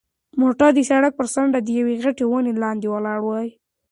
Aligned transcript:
موټر 0.41 0.69
د 0.75 0.79
سړک 0.89 1.13
پر 1.19 1.27
څنډه 1.33 1.59
د 1.63 1.67
یوې 1.79 1.95
غټې 2.03 2.25
ونې 2.27 2.53
لاندې 2.63 2.87
ولاړ 2.89 3.19
دی. 3.35 3.47